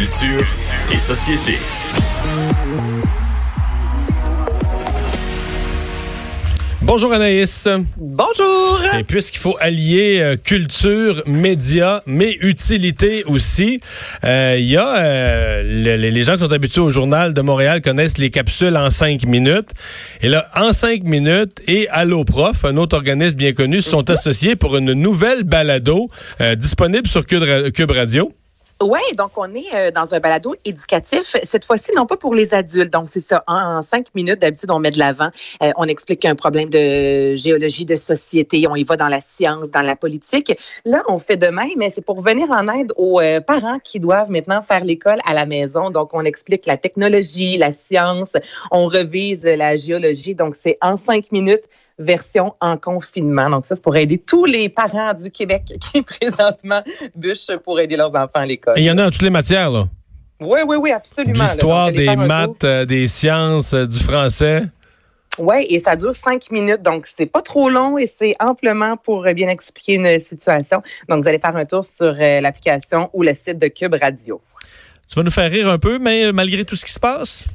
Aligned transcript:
Culture 0.00 0.44
et 0.92 0.98
société. 0.98 1.54
Bonjour 6.82 7.14
Anaïs. 7.14 7.66
Bonjour. 7.96 8.78
Et 8.98 9.02
puisqu'il 9.04 9.38
faut 9.38 9.56
allier 9.58 10.18
euh, 10.20 10.36
culture, 10.36 11.22
médias, 11.26 12.02
mais 12.04 12.36
utilité 12.42 13.24
aussi, 13.24 13.80
euh, 14.24 14.56
il 14.58 14.66
y 14.66 14.76
a 14.76 14.96
euh, 14.98 15.62
le- 15.96 16.10
les 16.10 16.22
gens 16.22 16.34
qui 16.34 16.40
sont 16.40 16.52
habitués 16.52 16.82
au 16.82 16.90
journal 16.90 17.32
de 17.32 17.40
Montréal 17.40 17.80
connaissent 17.80 18.18
les 18.18 18.28
capsules 18.28 18.76
en 18.76 18.90
cinq 18.90 19.24
minutes. 19.26 19.70
Et 20.20 20.28
là, 20.28 20.46
en 20.54 20.74
cinq 20.74 21.04
minutes 21.04 21.62
et 21.66 21.88
Allo 21.88 22.22
Prof, 22.24 22.66
un 22.66 22.76
autre 22.76 22.96
organisme 22.96 23.36
bien 23.36 23.54
connu, 23.54 23.80
se 23.80 23.88
sont 23.88 24.10
associés 24.10 24.56
pour 24.56 24.76
une 24.76 24.92
nouvelle 24.92 25.42
balado 25.44 26.10
euh, 26.42 26.54
disponible 26.54 27.08
sur 27.08 27.24
Cube 27.24 27.90
Radio. 27.90 28.30
Oui, 28.82 29.00
donc 29.14 29.30
on 29.36 29.54
est 29.54 29.74
euh, 29.74 29.90
dans 29.90 30.14
un 30.14 30.20
balado 30.20 30.54
éducatif. 30.66 31.34
Cette 31.44 31.64
fois-ci, 31.64 31.92
non 31.96 32.04
pas 32.04 32.18
pour 32.18 32.34
les 32.34 32.52
adultes. 32.52 32.92
Donc, 32.92 33.08
c'est 33.08 33.20
ça. 33.20 33.42
En, 33.46 33.80
cinq 33.80 34.08
minutes, 34.14 34.40
d'habitude, 34.40 34.70
on 34.70 34.80
met 34.80 34.90
de 34.90 34.98
l'avant. 34.98 35.30
Euh, 35.62 35.72
on 35.76 35.84
explique 35.84 36.26
un 36.26 36.34
problème 36.34 36.68
de 36.68 37.34
géologie, 37.36 37.86
de 37.86 37.96
société. 37.96 38.66
On 38.68 38.76
y 38.76 38.84
va 38.84 38.98
dans 38.98 39.08
la 39.08 39.22
science, 39.22 39.70
dans 39.70 39.80
la 39.80 39.96
politique. 39.96 40.52
Là, 40.84 41.02
on 41.08 41.18
fait 41.18 41.38
de 41.38 41.46
même, 41.46 41.70
mais 41.78 41.88
c'est 41.88 42.04
pour 42.04 42.20
venir 42.20 42.50
en 42.50 42.68
aide 42.68 42.92
aux 42.96 43.18
euh, 43.18 43.40
parents 43.40 43.78
qui 43.78 43.98
doivent 43.98 44.30
maintenant 44.30 44.60
faire 44.60 44.84
l'école 44.84 45.20
à 45.24 45.32
la 45.32 45.46
maison. 45.46 45.90
Donc, 45.90 46.10
on 46.12 46.26
explique 46.26 46.66
la 46.66 46.76
technologie, 46.76 47.56
la 47.56 47.72
science. 47.72 48.36
On 48.70 48.88
revise 48.88 49.44
la 49.44 49.76
géologie. 49.76 50.34
Donc, 50.34 50.54
c'est 50.54 50.76
en 50.82 50.98
cinq 50.98 51.32
minutes 51.32 51.64
version 51.98 52.54
en 52.60 52.76
confinement. 52.76 53.50
Donc 53.50 53.64
ça, 53.64 53.74
c'est 53.74 53.82
pour 53.82 53.96
aider 53.96 54.18
tous 54.18 54.44
les 54.44 54.68
parents 54.68 55.14
du 55.14 55.30
Québec 55.30 55.64
qui 55.80 56.02
présentement 56.02 56.82
bûchent 57.14 57.56
pour 57.64 57.80
aider 57.80 57.96
leurs 57.96 58.14
enfants 58.14 58.30
à 58.34 58.46
l'école. 58.46 58.74
Il 58.76 58.84
y 58.84 58.90
en 58.90 58.98
a 58.98 59.06
en 59.06 59.10
toutes 59.10 59.22
les 59.22 59.30
matières, 59.30 59.70
là. 59.70 59.88
Oui, 60.40 60.60
oui, 60.66 60.76
oui, 60.76 60.92
absolument. 60.92 61.42
L'histoire, 61.42 61.90
des 61.90 62.14
maths, 62.14 62.64
euh, 62.64 62.84
des 62.84 63.08
sciences, 63.08 63.72
euh, 63.72 63.86
du 63.86 63.98
français. 63.98 64.64
Ouais, 65.38 65.66
et 65.68 65.80
ça 65.80 65.96
dure 65.96 66.14
cinq 66.14 66.50
minutes, 66.50 66.82
donc 66.82 67.06
c'est 67.06 67.26
pas 67.26 67.42
trop 67.42 67.68
long 67.68 67.98
et 67.98 68.06
c'est 68.06 68.34
amplement 68.40 68.96
pour 68.96 69.26
euh, 69.26 69.32
bien 69.32 69.48
expliquer 69.48 69.94
une 69.94 70.20
situation. 70.20 70.82
Donc 71.08 71.22
vous 71.22 71.28
allez 71.28 71.38
faire 71.38 71.56
un 71.56 71.64
tour 71.64 71.84
sur 71.84 72.12
l'application 72.12 73.10
ou 73.12 73.22
le 73.22 73.34
site 73.34 73.58
de 73.58 73.68
Cube 73.68 73.96
Radio. 74.00 74.40
Tu 75.08 75.14
vas 75.14 75.22
nous 75.22 75.30
faire 75.30 75.50
rire 75.50 75.68
un 75.68 75.78
peu, 75.78 75.98
mais 75.98 76.32
malgré 76.32 76.64
tout 76.64 76.74
ce 76.74 76.84
qui 76.84 76.92
se 76.92 77.00
passe? 77.00 77.48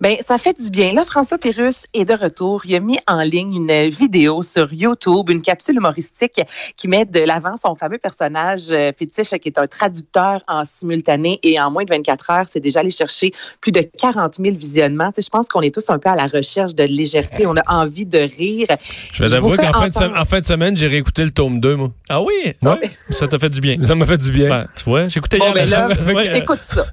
Ben, 0.00 0.16
ça 0.20 0.38
fait 0.38 0.58
du 0.60 0.70
bien. 0.70 0.92
Là, 0.92 1.04
François 1.04 1.38
Pérus 1.38 1.84
est 1.94 2.04
de 2.04 2.14
retour. 2.14 2.62
Il 2.64 2.74
a 2.74 2.80
mis 2.80 2.98
en 3.06 3.22
ligne 3.22 3.54
une 3.56 3.88
vidéo 3.90 4.42
sur 4.42 4.72
YouTube, 4.72 5.30
une 5.30 5.42
capsule 5.42 5.76
humoristique 5.76 6.40
qui 6.76 6.88
met 6.88 7.04
de 7.04 7.20
l'avant 7.20 7.56
son 7.56 7.74
fameux 7.74 7.98
personnage 7.98 8.70
euh, 8.72 8.92
fétiche 8.98 9.30
qui 9.40 9.48
est 9.48 9.58
un 9.58 9.66
traducteur 9.66 10.40
en 10.48 10.64
simultané 10.64 11.38
et 11.42 11.60
en 11.60 11.70
moins 11.70 11.84
de 11.84 11.90
24 11.90 12.30
heures, 12.30 12.46
c'est 12.48 12.60
déjà 12.60 12.80
allé 12.80 12.90
chercher 12.90 13.32
plus 13.60 13.72
de 13.72 13.80
40 13.80 14.36
000 14.36 14.56
visionnements. 14.56 15.10
Tu 15.10 15.16
sais, 15.16 15.22
je 15.22 15.30
pense 15.30 15.48
qu'on 15.48 15.60
est 15.62 15.74
tous 15.74 15.88
un 15.90 15.98
peu 15.98 16.08
à 16.10 16.14
la 16.16 16.26
recherche 16.26 16.74
de 16.74 16.84
légèreté. 16.84 17.46
On 17.46 17.56
a 17.56 17.62
envie 17.66 18.06
de 18.06 18.18
rire. 18.18 18.66
Je 19.12 19.22
vais 19.22 19.30
t'avouer 19.30 19.56
qu'en 19.56 19.72
fin, 19.72 19.88
de 19.88 19.92
se- 19.92 19.98
entendre- 19.98 20.18
en 20.18 20.24
fin 20.24 20.40
de 20.40 20.46
semaine, 20.46 20.76
j'ai 20.76 20.86
réécouté 20.88 21.24
le 21.24 21.30
tome 21.30 21.60
2, 21.60 21.76
moi. 21.76 21.92
Ah 22.08 22.22
oui? 22.22 22.52
Ouais. 22.62 22.80
Ça 23.10 23.28
t'a 23.28 23.38
fait 23.38 23.50
du 23.50 23.60
bien. 23.60 23.76
Ça 23.84 23.94
m'a 23.94 24.06
fait 24.06 24.18
du 24.18 24.30
bien. 24.30 24.48
Ben, 24.48 24.66
tu 24.76 24.84
vois, 24.84 25.08
j'écoutais 25.08 25.38
Bon, 25.38 25.46
hier 25.46 25.54
ben 25.54 25.70
là, 25.70 25.84
avec, 25.86 26.16
euh, 26.16 26.34
Écoute 26.34 26.62
ça. 26.62 26.84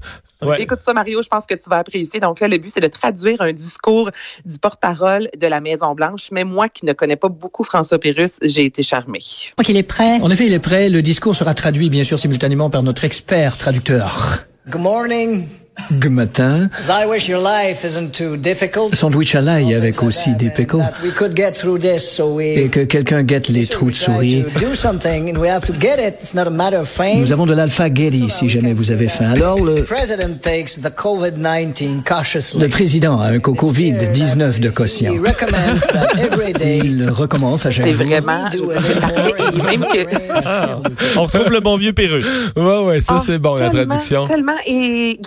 Ouais. 0.42 0.62
Écoute 0.62 0.80
ça, 0.82 0.94
Mario, 0.94 1.22
je 1.22 1.28
pense 1.28 1.45
que 1.45 1.54
tu 1.54 1.70
vas 1.70 1.78
apprécier. 1.78 2.20
Donc 2.20 2.40
là, 2.40 2.48
le 2.48 2.58
but, 2.58 2.72
c'est 2.73 2.82
de 2.82 2.88
traduire 2.88 3.42
un 3.42 3.52
discours 3.52 4.09
du 4.45 4.58
porte-parole 4.58 5.28
de 5.38 5.48
la 5.48 5.59
Maison-Blanche. 5.59 6.30
Mais 6.32 6.44
moi, 6.44 6.70
qui 6.70 6.86
ne 6.86 6.94
connais 6.94 7.18
pas 7.18 7.30
beaucoup 7.30 7.64
François 7.64 8.00
Pérus, 8.00 8.38
j'ai 8.42 8.66
été 8.66 8.84
charmée. 8.84 9.20
Je 9.22 9.52
crois 9.52 9.64
qu'il 9.64 9.78
est 9.78 9.84
prêt. 9.84 10.20
En 10.22 10.32
effet, 10.32 10.45
il 10.45 10.54
est 10.54 10.60
prêt. 10.60 10.90
Le 10.90 11.02
discours 11.02 11.36
sera 11.36 11.54
traduit, 11.54 11.90
bien 11.90 12.04
sûr, 12.04 12.20
simultanément 12.20 12.70
par 12.70 12.84
notre 12.84 13.04
expert 13.04 13.58
traducteur. 13.58 14.45
Good 14.70 14.82
morning. 14.82 15.48
Good 15.92 16.12
matin. 16.12 16.70
As 16.78 16.90
I 16.90 17.06
wish 17.08 17.28
your 17.28 17.42
life 17.42 17.84
isn't 17.86 18.12
too 18.12 18.38
difficult. 18.38 18.96
Sandwich 18.96 19.36
à 19.36 19.42
l'ail 19.42 19.74
avec 19.74 20.02
aussi 20.04 20.36
des 20.36 20.50
pickles. 20.50 20.78
That 20.80 20.94
we 21.04 21.14
could 21.14 21.36
get 21.36 21.54
through 21.54 21.80
this, 21.80 22.10
so 22.10 22.34
we. 22.36 22.58
Et 22.58 22.70
que 22.70 22.82
quelqu'un 22.82 23.23
guette 23.23 23.48
les 23.50 23.66
trous 23.67 23.89
de 23.92 23.95
souris. 23.95 24.45
Nous 27.18 27.32
avons 27.32 27.45
de 27.45 27.54
l'alpha 27.54 27.94
Getty 27.94 28.30
si 28.30 28.50
jamais 28.50 28.73
vous 28.73 28.92
avez 28.92 29.08
faim. 29.08 29.32
Alors, 29.32 29.64
le, 29.64 29.82
The 29.84 29.86
president 29.88 30.42
takes 30.42 30.76
the 30.82 30.89
COVID-19 30.95 32.04
cautiously. 32.04 32.60
le 32.62 32.68
président 32.70 33.20
a 33.20 33.28
un 33.28 33.38
COVID-19 33.38 34.60
de 34.60 34.70
He 34.70 34.73
quotient. 34.73 35.14
recommends 35.14 35.80
that 35.94 36.18
every 36.20 36.54
day. 36.54 36.80
Il 36.84 37.10
recommence 37.10 37.66
à 37.66 37.72
chaque 37.72 37.86
C'est 37.88 37.94
jour. 37.94 38.06
vraiment, 38.06 38.44
parfait. 38.44 38.94
Même 39.64 39.82
que, 39.82 41.18
on 41.20 41.23
retrouve 41.23 41.52
le 41.52 41.60
bon 41.60 41.78
vieux 41.78 41.94
Pérus. 41.94 42.26
Ouais, 42.56 42.80
ouais, 42.86 43.02
ça, 43.02 43.16
Ah, 43.18 43.23
c'est 43.26 43.38
bon, 43.38 43.56
la 43.56 43.70
traduction. 43.70 44.26
Tellement. 44.26 44.54
Et 44.66 45.20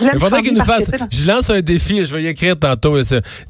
faudrait 0.51 0.79
qu'il 0.79 0.91
nous 0.91 0.99
fasse. 0.99 1.09
Je 1.11 1.27
lance 1.27 1.51
un 1.51 1.61
défi, 1.61 2.05
je 2.05 2.15
vais 2.15 2.23
y 2.23 2.27
écrire 2.27 2.59
tantôt. 2.59 2.99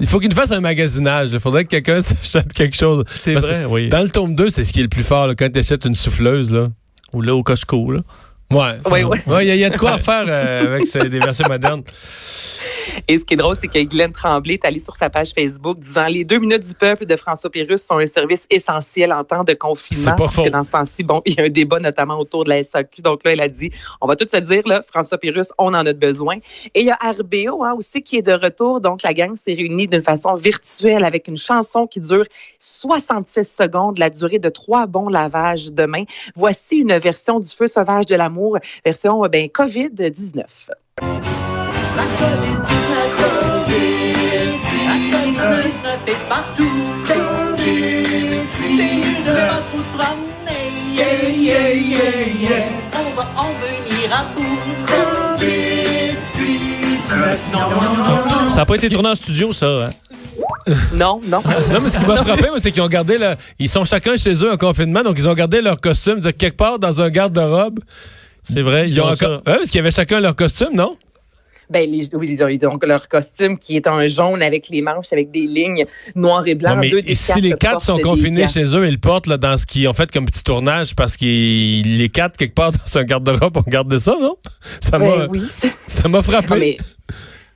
Il 0.01 0.07
faut 0.07 0.19
qu'il 0.19 0.29
nous 0.29 0.37
fasse 0.37 0.53
un 0.53 0.61
magasinage. 0.61 1.31
Il 1.33 1.41
faudrait 1.41 1.65
que 1.65 1.71
quelqu'un 1.71 2.01
s'achète 2.03 2.53
quelque 2.53 2.77
chose. 2.77 3.05
C'est 3.15 3.35
vrai, 3.35 3.65
oui. 3.65 3.89
Dans 3.89 4.03
le 4.03 4.09
tome 4.09 4.35
2, 4.35 4.51
c'est 4.51 4.65
ce 4.65 4.73
qui 4.73 4.81
est 4.81 4.85
le 4.85 4.89
plus 4.89 5.05
fort, 5.05 5.27
là, 5.27 5.35
quand 5.35 5.51
tu 5.51 5.59
achètes 5.59 5.85
une 5.85 5.95
souffleuse. 5.95 6.53
Là. 6.53 6.69
Ou 7.13 7.21
là, 7.23 7.35
au 7.35 7.43
Costco, 7.43 7.91
là. 7.91 8.01
Ouais. 8.53 8.79
Oui, 8.91 9.03
oui. 9.05 9.19
Ouais, 9.27 9.45
Il 9.45 9.49
y, 9.49 9.51
a- 9.51 9.55
il 9.55 9.61
y 9.61 9.65
a 9.65 9.71
de 9.71 9.77
quoi 9.79 9.99
faire 9.99 10.25
euh, 10.29 10.75
avec 10.75 10.87
ces- 10.87 11.09
des 11.09 11.19
versions 11.19 11.47
modernes. 11.49 11.83
Et 13.09 13.19
ce 13.19 13.25
qui 13.25 13.35
est 13.35 13.37
drôle, 13.37 13.57
c'est 13.57 13.67
que 13.69 13.79
Guylaine 13.83 14.13
Tremblay 14.13 14.55
est 14.55 14.65
allée 14.65 14.79
sur 14.79 14.95
sa 14.97 15.09
page 15.11 15.33
Facebook 15.35 15.79
disant 15.79 16.07
les 16.09 16.25
deux 16.25 16.39
minutes 16.39 16.67
du 16.67 16.75
peuple 16.75 17.07
de 17.07 17.17
François 17.17 17.51
Pérus 17.51 17.83
sont 17.83 17.99
un 17.99 18.07
service 18.07 18.47
essentiel 18.51 19.12
en 19.12 19.25
temps 19.25 19.43
de 19.45 19.55
confinement. 19.55 20.15
parce 20.17 20.35
faux. 20.35 20.43
que 20.45 20.49
dans 20.51 20.62
ce 20.62 20.73
temps-ci, 20.73 21.03
bon, 21.03 21.23
il 21.25 21.35
y 21.35 21.41
a 21.41 21.45
un 21.45 21.49
débat 21.49 21.81
notamment 21.81 22.19
autour 22.19 22.45
de 22.45 22.51
la 22.51 22.62
SAQ. 22.62 23.03
Donc 23.03 23.25
là, 23.25 23.33
elle 23.33 23.41
a 23.41 23.49
dit, 23.49 23.71
on 24.01 24.07
va 24.07 24.15
tout 24.15 24.27
se 24.31 24.37
dire, 24.39 24.62
là, 24.67 24.83
François 24.87 25.19
Pérus, 25.19 25.49
on 25.59 25.69
en 25.75 25.87
a 25.87 25.93
besoin. 25.93 26.37
Et 26.75 26.81
il 26.83 26.87
y 26.87 26.91
a 26.91 26.99
RBO 27.03 27.65
hein, 27.65 27.75
aussi 27.77 28.03
qui 28.03 28.19
est 28.19 28.23
de 28.23 28.33
retour. 28.33 28.81
Donc 28.81 29.03
la 29.03 29.12
gang 29.15 29.35
s'est 29.35 29.55
réunie 29.55 29.89
d'une 29.89 30.03
façon 30.05 30.35
virtuelle 30.35 31.05
avec 31.05 31.27
une 31.29 31.39
chanson 31.39 31.87
qui 31.87 31.99
dure 32.01 32.25
66 32.59 33.45
secondes, 33.45 33.99
la 33.99 34.11
durée 34.11 34.39
de 34.39 34.49
trois 34.49 34.87
bons 34.87 35.09
lavages 35.09 35.73
de 35.73 35.85
main. 35.87 36.05
Voici 36.37 36.77
une 36.77 36.97
version 36.99 37.41
du 37.41 37.49
Feu 37.49 37.67
sauvage 37.67 38.07
de 38.07 38.15
l'amour, 38.17 38.42
version 38.85 39.21
ben, 39.29 39.47
COVID-19. 39.49 40.45
La 41.01 42.05
COVID-19, 42.19 42.73
la 44.87 44.97
COVID-19 45.17 45.87
est 46.07 46.23
partout. 46.29 46.75
COVID, 47.07 48.03
t'es 48.53 48.71
mieux 48.71 49.21
de 49.27 49.33
pas 49.49 49.61
trop 49.71 49.81
te 49.81 49.93
promener. 49.97 50.63
Yeah, 50.95 51.29
yeah, 51.31 51.75
yeah, 51.75 52.27
yeah. 52.41 52.67
On 52.95 53.15
va 53.17 53.25
en 53.37 53.51
venir 53.61 54.07
à 54.13 54.25
bout. 54.35 54.59
COVID-19, 56.03 57.37
non, 57.53 57.61
non, 57.61 57.77
non, 57.77 58.05
non. 58.45 58.49
Ça 58.49 58.57
n'a 58.57 58.67
pas 58.67 58.75
été 58.77 58.89
tourné 58.91 59.09
en 59.11 59.15
studio, 59.15 59.53
ça. 59.53 59.67
hein? 59.87 59.91
Non, 60.95 61.21
non. 61.27 61.43
Non, 61.73 61.81
mais 61.83 61.89
ce 61.91 61.99
qui 61.99 62.07
m'a 62.07 62.17
frappé, 62.25 62.49
moi, 62.49 62.59
c'est 62.59 62.71
qu'ils 62.73 62.83
ont 62.83 62.89
gardé 62.89 63.19
la- 63.19 63.37
Ils 63.59 63.69
sont 63.69 63.85
chacun 63.85 64.17
chez 64.17 64.33
eux 64.45 64.53
en 64.53 64.57
confinement, 64.57 65.03
donc 65.03 65.17
ils 65.19 65.29
ont 65.29 65.35
gardé 65.35 65.61
leur 65.61 65.81
costume. 65.81 66.21
C'est-à-dire, 66.23 66.37
quelque 66.39 66.57
part 66.57 66.79
dans 66.79 67.01
un 67.03 67.11
garde-robe. 67.11 67.81
C'est 68.43 68.63
vrai, 68.63 68.89
ils, 68.89 68.95
Ils 68.95 69.01
ont 69.01 69.07
ont 69.09 69.17
ça. 69.17 69.37
Ouais, 69.37 69.41
parce 69.45 69.71
qu'ils 69.71 69.81
avaient 69.81 69.91
chacun 69.91 70.21
leur 70.21 70.35
costume, 70.35 70.75
non? 70.75 70.97
Ben, 71.71 71.91
les, 71.91 72.15
oui, 72.15 72.29
ils 72.31 72.43
ont 72.43 72.49
eu 72.49 72.59
donc 72.59 72.85
leur 72.85 73.09
costume 73.09 73.57
qui 73.57 73.77
est 73.77 73.87
un 73.87 74.07
jaune 74.07 74.43
avec 74.43 74.69
les 74.69 74.83
manches, 74.83 75.13
avec 75.13 75.31
des 75.31 75.47
lignes 75.47 75.87
noires 76.15 76.47
et 76.47 76.55
blancs. 76.55 76.75
Non, 76.75 76.81
mais 76.81 76.91
Deux 76.91 77.03
si 77.15 77.41
les 77.41 77.53
quatre 77.53 77.83
sont 77.83 77.99
confinés 77.99 78.47
chez 78.47 78.65
eux, 78.77 78.87
ils 78.87 78.93
le 78.93 78.99
portent 78.99 79.27
là, 79.27 79.39
dans 79.39 79.57
ce 79.57 79.65
qu'ils 79.65 79.89
ont 79.89 79.95
fait 79.95 80.11
comme 80.13 80.27
petit 80.27 80.45
tournage 80.45 80.95
parce 80.95 81.17
qu'ils 81.17 81.97
les 81.97 82.09
quatre 82.11 82.37
quelque 82.37 82.55
part 82.55 82.73
dans 82.95 82.99
un 82.99 83.05
garde-robe 83.05 83.57
ont 83.57 83.65
gardé 83.67 83.99
ça, 84.01 84.15
non? 84.21 84.37
Ça 84.81 84.99
m'a 84.99 85.27
Ben 85.27 85.29
oui. 85.31 85.43
ça 85.87 86.09
m'a 86.09 86.21
frappé. 86.21 86.59
Mais 86.59 86.77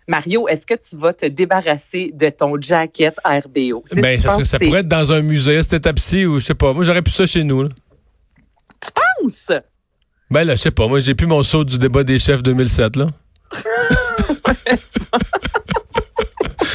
Mario, 0.09 0.49
est-ce 0.49 0.65
que 0.65 0.75
tu 0.75 0.97
vas 0.97 1.13
te 1.13 1.27
débarrasser 1.27 2.13
de 2.15 2.31
ton 2.31 2.59
jacket 2.61 3.17
RBO? 3.25 3.83
Tu 3.91 3.97
sais, 3.97 4.01
Ben, 4.01 4.17
ça, 4.17 4.31
serait- 4.31 4.45
ça 4.45 4.59
que 4.59 4.65
pourrait 4.65 4.81
être 4.81 4.89
dans 4.89 5.13
un 5.13 5.21
musée, 5.21 5.63
cette 5.63 5.75
étape-ci, 5.75 6.25
ou 6.25 6.39
je 6.39 6.47
sais 6.47 6.55
pas. 6.55 6.73
Moi, 6.73 6.85
j'aurais 6.85 7.03
pu 7.03 7.11
ça 7.11 7.27
chez 7.27 7.43
nous. 7.43 7.65
Là. 7.65 7.69
Tu 8.81 8.91
penses? 8.93 9.51
Ben 10.31 10.45
là, 10.45 10.57
je 10.57 10.61
sais 10.63 10.71
pas. 10.71 10.87
Moi, 10.89 11.01
j'ai 11.01 11.15
plus 11.15 11.27
mon 11.27 11.43
saut 11.43 11.65
du 11.65 11.79
débat 11.79 12.03
des 12.05 12.19
chefs 12.19 12.43
2007, 12.43 12.97
là. 12.97 13.07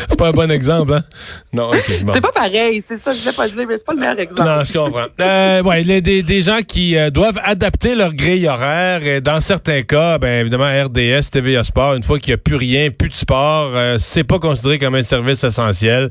c'est 0.09 0.17
pas 0.17 0.29
un 0.29 0.31
bon 0.31 0.49
exemple, 0.51 0.93
hein? 0.93 1.03
Non, 1.51 1.67
OK, 1.69 2.03
bon. 2.03 2.13
C'est 2.13 2.21
pas 2.21 2.31
pareil, 2.31 2.81
c'est 2.85 2.97
ça, 2.97 3.11
je 3.13 3.19
voulais 3.19 3.33
pas 3.35 3.47
dire, 3.47 3.65
mais 3.67 3.77
c'est 3.77 3.85
pas 3.85 3.93
le 3.93 3.99
meilleur 3.99 4.19
exemple. 4.19 4.43
Non, 4.43 4.63
je 4.63 4.73
comprends. 4.73 5.05
Euh, 5.19 5.63
ouais, 5.63 5.81
il 5.81 5.87
y 5.89 5.93
a 5.93 6.01
des, 6.01 6.23
des 6.23 6.41
gens 6.41 6.59
qui 6.65 6.95
euh, 6.95 7.09
doivent 7.09 7.39
adapter 7.43 7.93
leur 7.95 8.13
grille 8.13 8.47
horaire. 8.47 9.05
Et 9.05 9.19
dans 9.21 9.41
certains 9.41 9.81
cas, 9.83 10.17
ben 10.17 10.41
évidemment, 10.41 10.65
RDS, 10.85 11.29
TVA 11.31 11.63
Sport, 11.63 11.95
une 11.95 12.03
fois 12.03 12.19
qu'il 12.19 12.31
n'y 12.31 12.35
a 12.35 12.37
plus 12.37 12.55
rien, 12.55 12.89
plus 12.89 13.09
de 13.09 13.13
sport, 13.15 13.71
euh, 13.75 13.97
c'est 13.99 14.23
pas 14.23 14.39
considéré 14.39 14.79
comme 14.79 14.95
un 14.95 15.01
service 15.01 15.43
essentiel. 15.43 16.09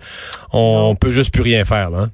On 0.53 0.95
peut 0.95 1.11
juste 1.11 1.33
plus 1.33 1.43
rien 1.43 1.65
faire, 1.65 1.91
là. 1.91 1.99
hein. 2.01 2.11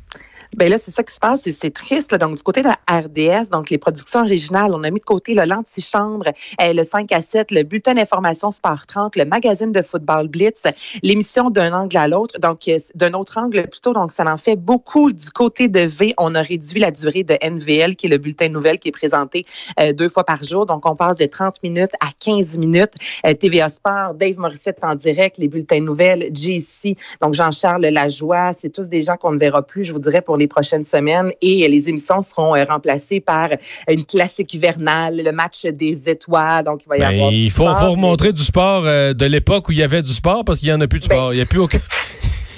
Ben 0.57 0.71
là, 0.71 0.79
c'est 0.79 0.91
ça 0.91 1.03
qui 1.03 1.15
se 1.15 1.21
passe, 1.21 1.47
c'est 1.47 1.71
triste. 1.71 2.13
là. 2.13 2.19
Donc, 2.19 2.37
du 2.37 2.43
côté 2.43 2.63
de 2.63 2.69
la 2.69 2.79
RDS, 2.89 3.51
donc 3.51 3.69
les 3.69 3.77
productions 3.77 4.21
originales, 4.21 4.71
on 4.73 4.83
a 4.85 4.91
mis 4.91 5.01
de 5.01 5.05
côté 5.05 5.35
l'antichambre, 5.35 6.29
euh, 6.63 6.73
le 6.73 6.83
5 6.83 7.13
à 7.13 7.21
7, 7.21 7.51
le 7.51 7.63
bulletin 7.63 7.93
d'information 7.93 8.51
Sport 8.51 8.87
30, 8.87 9.17
le 9.17 9.27
magazine 9.27 9.71
de 9.71 9.83
football 9.83 10.29
Blitz, 10.29 10.63
l'émission 11.03 11.51
d'un 11.51 11.75
angle 11.75 11.99
à 11.99 12.09
l'autre, 12.09 12.41
donc 12.41 12.69
euh, 12.69 12.79
d'un 12.95 13.13
autre 13.13 13.37
angle 13.37 13.69
plutôt. 13.69 13.93
Donc, 13.93 14.13
ça 14.13 14.25
en 14.25 14.39
fait 14.39 14.57
beaucoup. 14.57 15.13
Du 15.13 15.31
côté 15.31 15.69
de 15.69 15.81
V, 15.81 16.15
on 16.17 16.35
a 16.35 16.41
réduit 16.41 16.81
la 16.81 16.91
durée 16.91 17.23
de 17.23 17.37
NVL, 17.43 17.95
qui 17.95 18.07
est 18.07 18.11
le 18.11 18.17
bulletin 18.17 18.49
de 18.49 18.55
nouvelles 18.55 18.79
qui 18.79 18.89
est 18.89 18.93
présenté 18.93 19.45
euh, 19.79 19.93
deux 19.93 20.09
fois 20.09 20.25
par 20.25 20.43
jour. 20.43 20.65
Donc, 20.65 20.87
on 20.87 20.97
passe 20.97 21.19
de 21.19 21.27
30 21.27 21.63
minutes 21.63 21.93
à 22.01 22.09
15 22.19 22.57
minutes. 22.59 22.95
Euh, 23.27 23.35
TVA 23.35 23.69
Sport, 23.69 24.15
Dave 24.15 24.39
Morissette 24.39 24.79
en 24.81 24.95
direct, 24.95 25.37
les 25.37 25.49
bulletins 25.49 25.81
nouvelles, 25.81 26.31
JC, 26.35 26.97
donc 27.21 27.35
Jean-Charles 27.35 27.87
Lajoie, 27.87 28.55
c'est 28.55 28.71
tous 28.71 28.89
des 28.89 29.03
gens 29.03 29.17
qu'on 29.17 29.33
ne 29.33 29.39
verra 29.39 29.61
plus, 29.63 29.85
je 29.85 29.93
vous 29.93 29.99
dirais, 29.99 30.23
pour 30.23 30.39
les 30.39 30.46
prochaines 30.49 30.85
semaines. 30.85 31.31
Et 31.43 31.67
les 31.69 31.89
émissions 31.89 32.23
seront 32.23 32.55
euh, 32.57 32.65
remplacées 32.65 33.21
par 33.21 33.49
une 33.89 34.05
classique 34.05 34.53
hivernale, 34.55 35.23
le 35.25 35.33
match 35.33 35.67
des 35.67 36.09
étoiles. 36.09 36.65
Donc, 36.65 36.83
il 36.85 36.89
va 36.89 36.97
y 36.97 37.01
Ben, 37.01 37.15
avoir 37.15 37.33
il 37.33 37.51
faut, 37.51 37.65
sport, 37.65 37.79
faut 37.79 37.85
mais- 37.87 37.91
remontrer 37.93 38.33
du 38.33 38.43
sport 38.43 38.83
euh, 38.87 39.13
de 39.13 39.27
l'époque 39.27 39.69
où 39.69 39.73
il 39.73 39.79
y 39.79 39.83
avait 39.83 40.03
du 40.03 40.13
sport 40.13 40.45
parce 40.45 40.61
qu'il 40.61 40.69
n'y 40.69 40.75
en 40.75 40.81
a 40.81 40.87
plus 40.89 41.01
de 41.01 41.07
Ben, 41.09 41.17
sport. 41.17 41.33
Il 41.33 41.37
n'y 41.37 41.43
a 41.43 41.47
plus 41.47 41.59
aucun. 41.61 41.79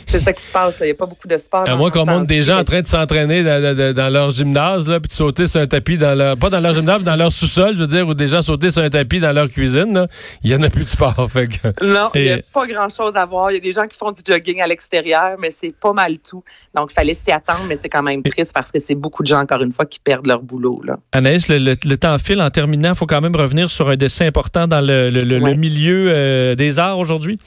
C'est 0.09 0.19
ça 0.21 0.33
qui 0.33 0.43
se 0.43 0.51
passe. 0.51 0.79
Il 0.81 0.85
n'y 0.87 0.91
a 0.91 0.95
pas 0.95 1.07
beaucoup 1.07 1.29
de 1.29 1.37
sport. 1.37 1.69
À 1.69 1.77
moins 1.77 1.91
qu'on 1.91 2.07
sens-ci. 2.07 2.27
des 2.27 2.43
gens 2.43 2.59
en 2.59 2.65
train 2.65 2.81
de 2.81 2.87
s'entraîner 2.87 3.43
dans, 3.45 4.13
leur 4.13 4.31
gymnase, 4.31 4.89
là, 4.89 5.01
puis 5.01 5.09
de 5.09 5.13
sauter 5.13 5.47
sur 5.47 5.61
un 5.61 5.67
tapis 5.67 5.99
dans 5.99 6.17
leur. 6.17 6.37
Pas 6.37 6.49
dans 6.51 6.61
leur 6.61 6.73
gymnase, 6.75 6.99
mais 7.01 7.05
dans 7.05 7.17
leur 7.17 7.31
sous-sol, 7.31 7.75
je 7.75 7.81
veux 7.81 7.87
dire, 7.87 8.09
ou 8.09 8.15
des 8.15 8.27
gens 8.27 8.41
sauter 8.43 8.71
sur 8.71 8.83
un 8.83 8.89
tapis 8.91 9.21
dans 9.21 9.33
leur 9.33 9.49
cuisine. 9.51 10.07
Il 10.43 10.51
n'y 10.51 10.57
en 10.57 10.63
a 10.63 10.71
plus 10.71 10.85
de 10.85 10.89
sport. 10.89 11.29
Fait 11.31 11.47
que- 11.47 11.85
Non, 11.85 12.11
il 12.15 12.23
n'y 12.23 12.31
a 12.31 12.39
pas 12.53 12.67
grand-chose 12.67 13.17
à 13.17 13.27
voir. 13.27 13.51
Il 13.51 13.55
y 13.55 13.57
a 13.59 13.61
des 13.61 13.73
gens 13.73 13.87
qui 13.87 13.99
font 13.99 14.11
du 14.13 14.23
jogging 14.27 14.61
à 14.61 14.67
l'extérieur, 14.67 15.37
mais 15.39 15.51
c'est 15.51 15.75
pas 15.79 15.93
mal 15.93 16.19
tout. 16.19 16.43
Donc, 16.75 16.89
il 16.91 16.95
fallait 16.95 17.15
s'y 17.15 17.31
attendre, 17.31 17.65
mais 17.69 17.77
c'est 17.77 17.89
quand 17.91 18.03
même 18.03 18.23
triste 18.23 18.53
parce 18.55 18.73
que 18.73 18.81
c'est 18.81 18.95
beaucoup 18.95 19.23
de 19.23 19.29
gens, 19.29 19.41
encore 19.41 19.63
une 19.63 19.73
fois, 19.73 19.85
qui 19.87 20.01
perdent 20.01 20.27
leur 20.27 20.41
boulot. 20.43 20.81
Là. 20.85 20.97
Anaïs, 21.13 21.49
le, 21.49 21.59
le- 21.59 21.77
le 21.85 21.97
temps 21.99 22.17
file. 22.19 22.41
En 22.41 22.51
terminant, 22.51 22.91
il 22.91 22.95
faut 22.97 23.07
quand 23.07 23.21
même 23.21 23.37
revenir 23.37 23.71
sur 23.71 23.89
un 23.91 23.97
dessin 23.97 24.27
important 24.27 24.67
dans 24.67 24.81
le, 24.81 25.11
le- 25.11 25.21
le- 25.21 25.39
Ouais. 25.39 25.51
le 25.53 25.57
milieu 25.59 26.15
euh, 26.17 26.55
des 26.55 26.79
arts 26.79 26.99
aujourd'hui. 26.99 27.39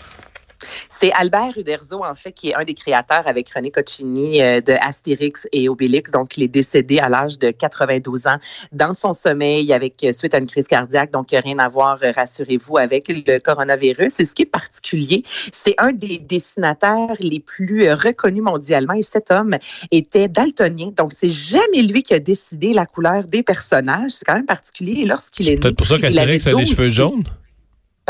C'est 0.90 1.12
Albert 1.14 1.58
Uderzo, 1.58 2.04
en 2.04 2.16
fait, 2.16 2.32
qui 2.32 2.50
est 2.50 2.56
un 2.56 2.64
des 2.64 2.74
créateurs 2.74 3.28
avec 3.28 3.50
René 3.50 3.72
Coccini 3.72 4.42
euh, 4.42 4.62
de 4.62 4.74
Astérix 4.82 5.48
et 5.52 5.70
Obélix. 5.70 6.12
Donc, 6.12 6.38
il 6.38 6.44
est 6.44 6.48
décédé 6.48 7.00
à 7.00 7.10
l'âge 7.10 7.40
de 7.40 7.52
92 7.52 8.28
ans 8.28 8.38
dans 8.72 8.94
son 8.94 9.14
sommeil 9.14 9.74
avec 9.74 10.04
euh, 10.04 10.14
suite 10.14 10.34
à 10.34 10.38
une 10.38 10.46
crise 10.46 10.68
cardiaque. 10.68 11.12
Donc, 11.12 11.32
il 11.32 11.36
n'y 11.36 11.40
a 11.40 11.42
rien 11.42 11.60
à 11.60 11.70
voir, 11.70 11.98
euh, 12.04 12.12
rassurez-vous, 12.16 12.78
avec 12.78 13.08
le 13.08 13.40
coronavirus. 13.40 14.20
Et 14.20 14.26
ce 14.26 14.36
qui 14.36 14.44
est 14.44 14.52
particulier, 14.52 15.24
c'est 15.26 15.76
un 15.78 15.92
des 15.92 16.20
dessinateurs 16.20 17.16
les 17.20 17.40
plus 17.40 17.92
reconnus 17.92 18.44
mondialement. 18.44 18.94
Et 18.94 19.04
cet 19.04 19.32
homme 19.32 19.56
était 19.92 20.28
daltonien. 20.28 20.92
Donc, 20.96 21.12
c'est 21.14 21.30
jamais 21.30 21.82
lui 21.82 22.04
qui 22.04 22.14
a 22.14 22.20
décidé 22.20 22.74
la 22.74 22.86
couleur 22.86 23.26
des 23.28 23.44
personnages. 23.44 24.12
C'est 24.12 24.26
quand 24.26 24.36
même 24.36 24.46
particulier. 24.46 25.02
Et 25.02 25.06
lorsqu'il 25.06 25.48
est, 25.48 25.52
C'est 25.52 25.56
né, 25.56 25.60
peut-être 25.62 25.78
pour 25.78 25.88
ça 25.88 26.00
qu'Astérix 26.00 26.48
a 26.48 26.52
12 26.52 26.70
cheveux 26.70 26.90
jaunes. 26.90 27.24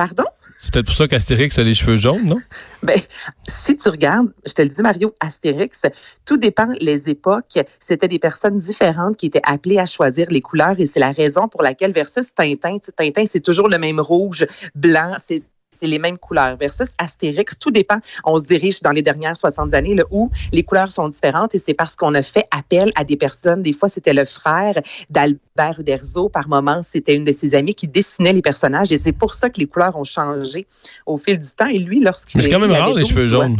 Pardon? 0.01 0.25
C'est 0.59 0.74
peut-être 0.74 0.88
pour 0.88 0.95
ça 0.95 1.07
qu'Astérix 1.07 1.59
a 1.59 1.63
les 1.63 1.75
cheveux 1.75 1.95
jaunes, 1.95 2.25
non? 2.25 2.38
Ben, 2.81 3.00
si 3.48 3.77
tu 3.77 3.88
regardes, 3.88 4.33
je 4.48 4.53
te 4.53 4.63
le 4.63 4.69
dis, 4.69 4.81
Mario, 4.81 5.13
Astérix, 5.19 5.83
tout 6.25 6.38
dépend 6.38 6.74
les 6.80 7.12
époques. 7.12 7.59
C'était 7.80 8.07
des 8.07 8.18
personnes 8.18 8.57
différentes 8.57 9.15
qui 9.15 9.27
étaient 9.27 9.44
appelées 9.44 9.77
à 9.77 9.86
choisir 9.86 10.25
les 10.31 10.42
couleurs 10.42 10.80
et 10.80 10.88
c'est 10.88 11.00
la 11.00 11.12
raison 11.12 11.48
pour 11.48 11.62
laquelle 11.62 11.94
versus 11.94 12.33
Tintin, 12.33 12.80
Tintin, 12.80 13.25
c'est 13.27 13.42
toujours 13.42 13.69
le 13.69 13.77
même 13.77 14.00
rouge, 14.00 14.48
blanc, 14.74 15.18
c'est 15.24 15.44
c'est 15.81 15.87
les 15.87 15.97
mêmes 15.97 16.19
couleurs. 16.19 16.57
Versus 16.57 16.89
Astérix, 16.99 17.57
tout 17.57 17.71
dépend. 17.71 17.97
On 18.23 18.37
se 18.37 18.45
dirige 18.45 18.81
dans 18.81 18.91
les 18.91 19.01
dernières 19.01 19.35
60 19.35 19.73
années 19.73 19.95
là, 19.95 20.03
où 20.11 20.29
les 20.51 20.63
couleurs 20.63 20.91
sont 20.91 21.09
différentes 21.09 21.55
et 21.55 21.57
c'est 21.57 21.73
parce 21.73 21.95
qu'on 21.95 22.13
a 22.13 22.21
fait 22.21 22.45
appel 22.51 22.91
à 22.95 23.03
des 23.03 23.17
personnes. 23.17 23.63
Des 23.63 23.73
fois, 23.73 23.89
c'était 23.89 24.13
le 24.13 24.25
frère 24.25 24.75
d'Albert 25.09 25.79
Uderzo. 25.79 26.29
Par 26.29 26.47
moments, 26.47 26.83
c'était 26.83 27.15
une 27.15 27.23
de 27.23 27.31
ses 27.31 27.55
amies 27.55 27.73
qui 27.73 27.87
dessinait 27.87 28.33
les 28.33 28.43
personnages 28.43 28.91
et 28.91 28.97
c'est 28.99 29.11
pour 29.11 29.33
ça 29.33 29.49
que 29.49 29.59
les 29.59 29.65
couleurs 29.65 29.97
ont 29.97 30.03
changé 30.03 30.67
au 31.07 31.17
fil 31.17 31.39
du 31.39 31.49
temps. 31.49 31.67
Et 31.67 31.79
lui, 31.79 31.99
lorsqu'il 31.99 32.37
Mais 32.37 32.43
c'est 32.43 32.49
est 32.49 32.53
quand 32.53 32.59
même 32.59 32.71
rare, 32.71 32.93
les 32.93 33.01
12 33.01 33.09
cheveux 33.09 33.27
jaunes. 33.27 33.57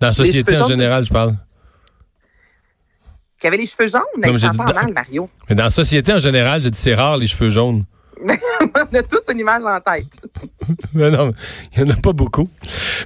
Dans 0.00 0.08
la 0.08 0.14
société 0.14 0.60
en 0.60 0.66
général, 0.66 1.04
je 1.04 1.12
parle. 1.12 1.36
Qui 3.38 3.46
avait 3.46 3.56
les 3.56 3.66
cheveux 3.66 3.86
jaunes? 3.86 4.02
Comme 4.20 4.32
je 4.32 4.48
dit, 4.48 4.56
dans- 4.56 4.64
mal, 4.64 4.92
Mario. 4.92 5.30
Mais 5.48 5.54
dans 5.54 5.64
la 5.64 5.70
société 5.70 6.12
en 6.12 6.18
général, 6.18 6.60
j'ai 6.60 6.70
dit 6.70 6.78
c'est 6.78 6.94
rare, 6.94 7.16
les 7.18 7.28
cheveux 7.28 7.50
jaunes. 7.50 7.84
On 8.22 8.96
a 8.96 9.02
tous 9.02 9.32
une 9.32 9.40
image 9.40 9.62
en 9.64 9.80
tête. 9.80 10.06
Mais 10.94 11.10
non, 11.16 11.32
il 11.76 11.82
n'y 11.84 11.90
en 11.90 11.94
a 11.94 11.96
pas 12.00 12.12
beaucoup. 12.12 12.48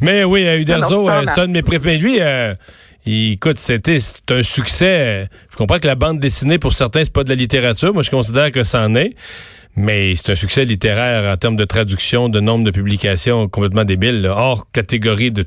Mais 0.00 0.24
oui, 0.24 0.46
euh, 0.46 0.58
Uderzo, 0.60 1.08
euh, 1.08 1.22
c'est 1.34 1.40
un 1.40 1.46
de 1.48 1.52
mes 1.52 1.62
préférés. 1.62 1.98
Lui, 1.98 2.20
euh, 2.20 2.54
il- 3.06 3.32
écoute, 3.32 3.58
c'était 3.58 4.00
c'est 4.00 4.30
un 4.30 4.42
succès. 4.42 5.28
Je 5.50 5.56
comprends 5.56 5.78
que 5.78 5.86
la 5.86 5.94
bande 5.94 6.18
dessinée, 6.20 6.58
pour 6.58 6.72
certains, 6.72 7.04
c'est 7.04 7.12
pas 7.12 7.24
de 7.24 7.28
la 7.28 7.34
littérature. 7.34 7.92
Moi, 7.94 8.02
je 8.02 8.10
considère 8.10 8.50
que 8.52 8.64
c'en 8.64 8.94
est. 8.94 9.14
Mais 9.78 10.14
c'est 10.16 10.32
un 10.32 10.34
succès 10.36 10.64
littéraire 10.64 11.30
en 11.30 11.36
termes 11.36 11.56
de 11.56 11.64
traduction, 11.66 12.30
de 12.30 12.40
nombre 12.40 12.64
de 12.64 12.70
publications 12.70 13.46
complètement 13.46 13.84
débile, 13.84 14.22
là, 14.22 14.34
hors 14.34 14.70
catégorie 14.72 15.30
de 15.30 15.44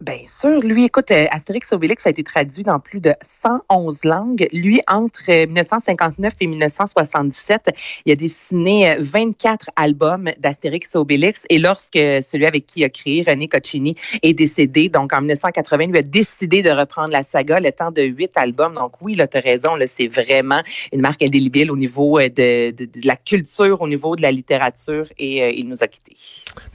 Bien 0.00 0.20
sûr. 0.24 0.60
Lui, 0.60 0.84
écoute, 0.84 1.10
euh, 1.10 1.26
Astérix 1.32 1.72
Obélix 1.72 2.06
a 2.06 2.10
été 2.10 2.22
traduit 2.22 2.62
dans 2.62 2.78
plus 2.78 3.00
de 3.00 3.12
111 3.20 4.04
langues. 4.04 4.46
Lui, 4.52 4.80
entre 4.86 5.24
euh, 5.28 5.46
1959 5.46 6.34
et 6.40 6.46
1977, 6.46 7.70
il 8.06 8.12
a 8.12 8.14
dessiné 8.14 8.92
euh, 8.92 8.96
24 9.00 9.70
albums 9.74 10.30
d'Astérix 10.38 10.94
Obélix. 10.94 11.44
Et 11.50 11.58
lorsque 11.58 11.94
celui 11.98 12.46
avec 12.46 12.66
qui 12.66 12.80
il 12.80 12.84
a 12.84 12.90
créé, 12.90 13.24
René 13.26 13.48
Coccini, 13.48 13.96
est 14.22 14.34
décédé, 14.34 14.88
donc 14.88 15.12
en 15.12 15.18
1980, 15.20 15.86
il 15.88 15.96
a 15.96 16.02
décidé 16.02 16.62
de 16.62 16.70
reprendre 16.70 17.10
la 17.10 17.24
saga, 17.24 17.58
le 17.58 17.72
temps 17.72 17.90
de 17.90 18.02
huit 18.02 18.30
albums. 18.36 18.74
Donc 18.74 18.92
oui, 19.00 19.16
là, 19.16 19.26
as 19.34 19.40
raison, 19.40 19.74
là, 19.74 19.86
c'est 19.88 20.06
vraiment 20.06 20.60
une 20.92 21.00
marque 21.00 21.22
indélébile 21.22 21.72
au 21.72 21.76
niveau 21.76 22.20
euh, 22.20 22.28
de, 22.28 22.70
de- 22.70 22.84
de 22.84 23.04
la 23.06 23.16
culture, 23.16 23.80
au 23.80 23.88
niveau 23.88 24.14
de 24.14 24.22
la 24.22 24.30
littérature. 24.30 25.06
Et 25.18 25.42
euh, 25.42 25.50
il 25.50 25.68
nous 25.68 25.82
a 25.82 25.88
quittés. 25.88 26.14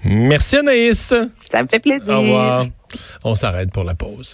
Merci 0.03 0.57
Anaïs. 0.57 1.13
Ça 1.49 1.63
me 1.63 1.69
fait 1.69 1.79
plaisir. 1.79 2.13
Au 2.15 2.21
revoir. 2.21 2.65
On 3.23 3.35
s'arrête 3.35 3.71
pour 3.71 3.83
la 3.83 3.95
pause. 3.95 4.31